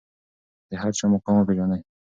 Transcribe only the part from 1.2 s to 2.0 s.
وپیژنئ.